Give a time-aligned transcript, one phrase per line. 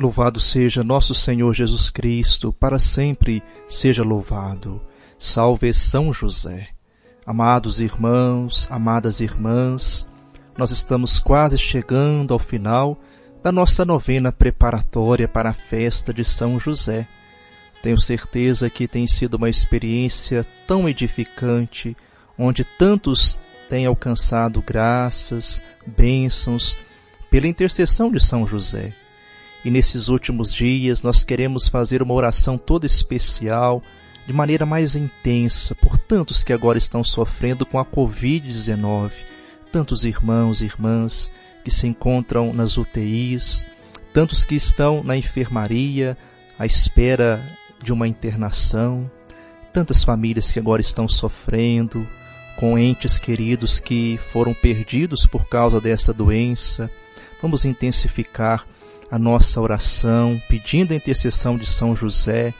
[0.00, 4.80] Louvado seja nosso Senhor Jesus Cristo, para sempre seja louvado.
[5.18, 6.68] Salve São José.
[7.26, 10.08] Amados irmãos, amadas irmãs,
[10.56, 12.96] nós estamos quase chegando ao final
[13.42, 17.08] da nossa novena preparatória para a festa de São José.
[17.82, 21.96] Tenho certeza que tem sido uma experiência tão edificante,
[22.38, 26.78] onde tantos têm alcançado graças, bênçãos,
[27.28, 28.94] pela intercessão de São José.
[29.68, 33.82] E nesses últimos dias nós queremos fazer uma oração toda especial,
[34.26, 39.12] de maneira mais intensa, por tantos que agora estão sofrendo com a Covid-19,
[39.70, 41.30] tantos irmãos e irmãs
[41.62, 43.66] que se encontram nas UTIs,
[44.10, 46.16] tantos que estão na enfermaria
[46.58, 47.38] à espera
[47.84, 49.10] de uma internação,
[49.70, 52.08] tantas famílias que agora estão sofrendo,
[52.56, 56.90] com entes queridos que foram perdidos por causa dessa doença.
[57.42, 58.66] Vamos intensificar
[59.10, 62.52] a nossa oração, pedindo a intercessão de São José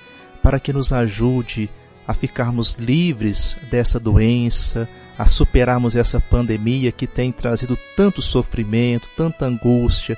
[0.43, 1.69] para que nos ajude
[2.07, 4.89] a ficarmos livres dessa doença,
[5.19, 10.17] a superarmos essa pandemia que tem trazido tanto sofrimento, tanta angústia,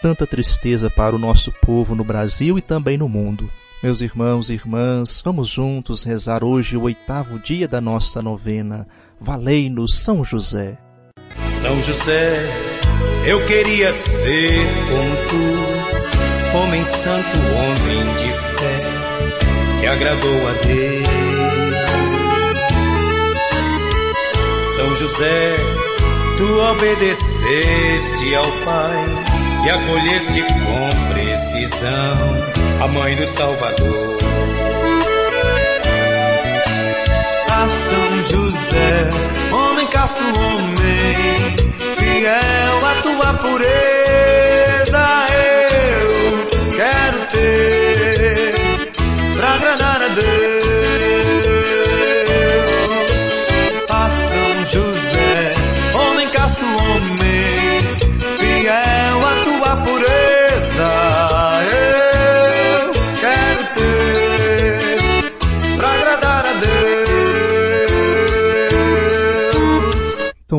[0.00, 3.50] tanta tristeza para o nosso povo no Brasil e também no mundo.
[3.82, 8.86] Meus irmãos e irmãs, vamos juntos rezar hoje o oitavo dia da nossa novena.
[9.20, 10.78] Valei-nos São José.
[11.50, 12.75] São José,
[13.24, 18.76] eu queria ser como tu, homem santo, homem de fé,
[19.80, 21.06] que agradou a Deus.
[24.76, 25.56] São José,
[26.36, 29.06] tu obedeceste ao Pai
[29.64, 34.18] e acolheste com precisão a mãe do Salvador.
[37.50, 39.10] A São José,
[39.52, 41.56] homem casto, homem
[42.16, 45.25] fiel à tua pureza,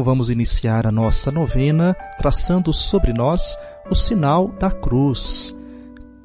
[0.08, 3.60] vamos iniciar a nossa novena traçando sobre nós
[3.92, 5.54] o sinal da cruz.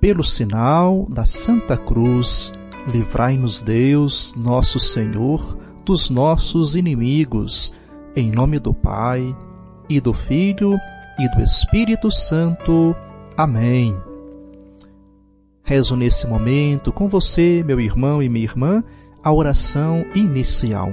[0.01, 2.53] Pelo sinal da Santa Cruz,
[2.87, 7.75] livrai-nos Deus, nosso Senhor, dos nossos inimigos.
[8.15, 9.37] Em nome do Pai,
[9.89, 10.79] e do Filho,
[11.19, 12.95] e do Espírito Santo.
[13.37, 13.97] Amém.
[15.65, 18.85] Rezo nesse momento com você, meu irmão e minha irmã,
[19.25, 20.93] a oração inicial.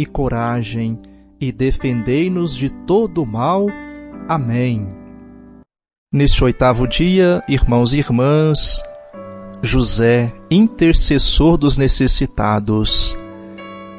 [0.00, 0.98] e coragem,
[1.38, 3.66] e defendei-nos de todo o mal.
[4.26, 4.88] Amém.
[6.10, 8.82] Neste oitavo dia, irmãos e irmãs,
[9.62, 13.16] José, intercessor dos necessitados.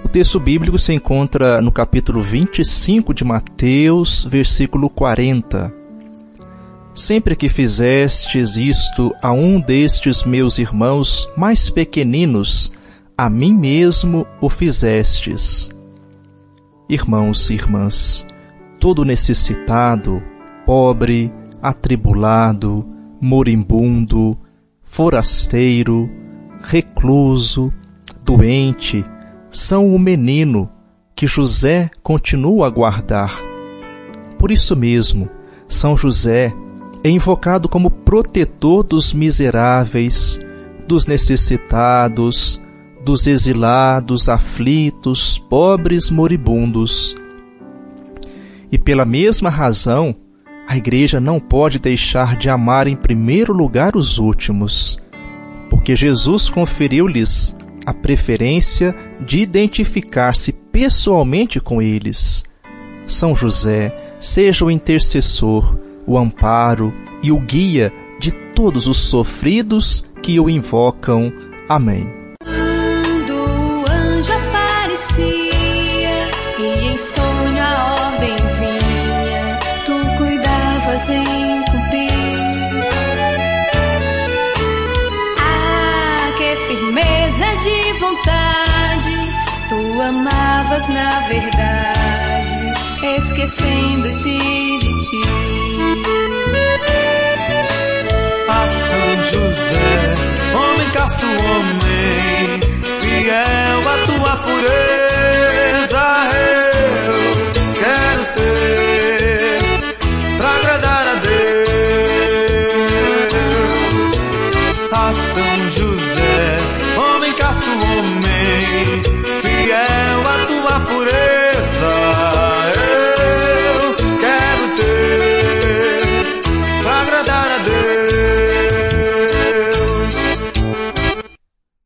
[0.03, 5.71] O texto bíblico se encontra no capítulo 25 de Mateus, versículo 40.
[6.95, 12.73] Sempre que fizestes isto a um destes meus irmãos mais pequeninos,
[13.15, 15.69] a mim mesmo o fizestes.
[16.91, 18.27] Irmãos e irmãs,
[18.77, 20.21] todo necessitado,
[20.65, 21.31] pobre,
[21.61, 22.83] atribulado,
[23.21, 24.37] moribundo,
[24.83, 26.11] forasteiro,
[26.61, 27.71] recluso,
[28.25, 29.05] doente,
[29.49, 30.69] são o menino
[31.15, 33.41] que José continua a guardar.
[34.37, 35.29] Por isso mesmo,
[35.69, 36.53] São José
[37.05, 40.41] é invocado como protetor dos miseráveis,
[40.85, 42.61] dos necessitados,
[43.03, 47.15] dos exilados, aflitos, pobres, moribundos.
[48.71, 50.15] E pela mesma razão,
[50.67, 54.99] a Igreja não pode deixar de amar em primeiro lugar os últimos,
[55.69, 57.55] porque Jesus conferiu-lhes
[57.85, 62.45] a preferência de identificar-se pessoalmente com eles.
[63.07, 65.75] São José, seja o intercessor,
[66.05, 71.33] o amparo e o guia de todos os sofridos que o invocam.
[71.67, 72.20] Amém.
[90.11, 92.73] Amavas na verdade,
[93.17, 94.37] esquecendo-te
[94.83, 95.21] de ti.
[98.49, 99.95] A São José,
[100.53, 102.59] homem casto, homem,
[102.99, 106.05] fiel a tua pureza,
[107.07, 107.21] eu
[107.79, 109.59] quero ter
[110.37, 111.71] pra agradar a Deus.
[114.91, 114.93] A
[115.33, 115.70] São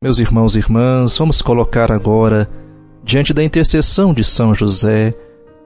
[0.06, 2.48] Meus irmãos e irmãs, vamos colocar agora,
[3.02, 5.12] diante da intercessão de São José,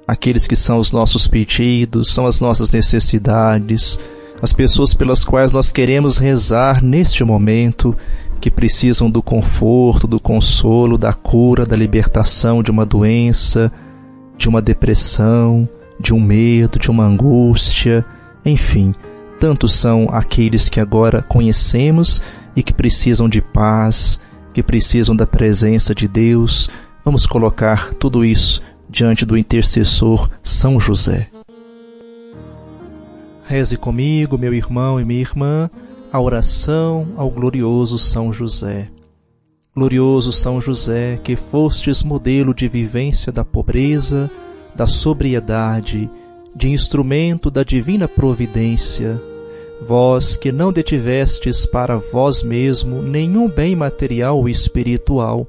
[0.08, 4.00] aqueles que são os nossos pedidos, são as nossas necessidades,
[4.40, 7.94] as pessoas pelas quais nós queremos rezar neste momento,
[8.40, 13.70] que precisam do conforto, do consolo, da cura, da libertação de uma doença,
[14.38, 15.68] de uma depressão,
[16.00, 18.06] de um medo, de uma angústia,
[18.42, 18.92] enfim,
[19.38, 22.22] tantos são aqueles que agora conhecemos
[22.56, 24.18] e que precisam de paz,
[24.52, 26.70] que precisam da presença de Deus.
[27.04, 31.28] Vamos colocar tudo isso diante do intercessor São José.
[33.46, 35.70] Reze comigo, meu irmão e minha irmã,
[36.12, 38.88] a oração ao glorioso São José.
[39.74, 44.30] Glorioso São José, que fostes modelo de vivência da pobreza,
[44.74, 46.10] da sobriedade,
[46.54, 49.20] de instrumento da divina providência,
[49.80, 55.46] vós que não detivestes para vós mesmo nenhum bem material ou espiritual,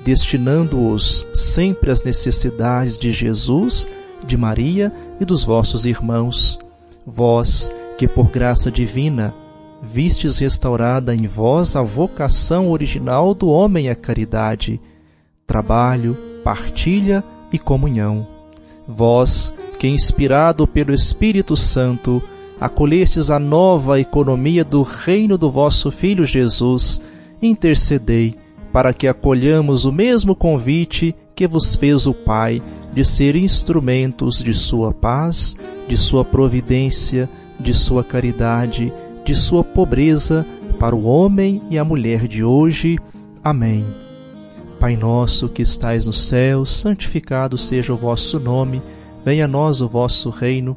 [0.00, 3.88] destinando-os sempre às necessidades de Jesus,
[4.26, 6.58] de Maria e dos vossos irmãos,
[7.06, 9.34] vós que por graça divina
[9.82, 14.80] vistes restaurada em vós a vocação original do homem à caridade,
[15.46, 18.26] trabalho, partilha e comunhão.
[18.86, 22.22] Vós que, inspirado pelo Espírito Santo,
[22.60, 27.02] acolhestes a nova economia do reino do vosso Filho Jesus,
[27.40, 28.36] intercedei
[28.70, 32.62] para que acolhamos o mesmo convite que vos fez o Pai
[32.92, 35.56] de ser instrumentos de sua paz,
[35.88, 38.92] de sua providência, de sua caridade,
[39.24, 40.44] de sua pobreza
[40.78, 42.98] para o homem e a mulher de hoje.
[43.42, 43.84] Amém.
[44.78, 48.82] Pai nosso que estais no céu, santificado seja o vosso nome,
[49.24, 50.76] venha a nós o vosso reino,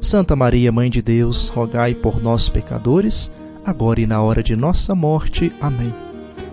[0.00, 3.32] Santa Maria, Mãe de Deus, rogai por nós, pecadores,
[3.64, 5.52] agora e na hora de nossa morte.
[5.60, 5.92] Amém.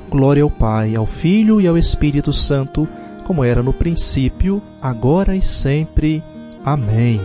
[0.09, 2.87] Glória ao Pai, ao Filho e ao Espírito Santo,
[3.23, 6.23] como era no princípio, agora e sempre.
[6.63, 7.21] Amém.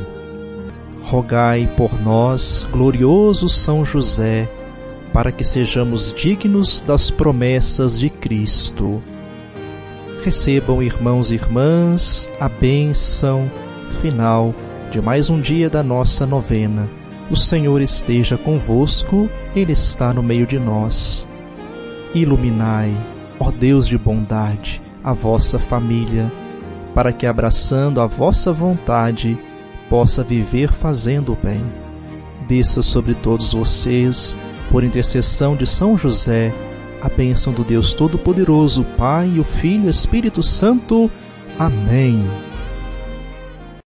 [1.00, 4.46] Rogai por nós, glorioso São José,
[5.14, 9.02] para que sejamos dignos das promessas de Cristo.
[10.22, 13.50] Recebam, irmãos e irmãs, a bênção
[14.02, 14.54] final
[14.90, 16.88] de mais um dia da nossa novena.
[17.30, 21.28] O Senhor esteja convosco, Ele está no meio de nós.
[22.12, 22.92] Iluminai,
[23.38, 26.30] ó Deus de bondade, a vossa família,
[26.92, 29.38] para que, abraçando a vossa vontade,
[29.88, 31.64] possa viver fazendo o bem.
[32.48, 34.36] Desça sobre todos vocês,
[34.72, 36.52] por intercessão de São José,
[37.00, 41.08] a bênção do Deus Todo-Poderoso, Pai, o Filho e o Espírito Santo.
[41.56, 42.24] Amém.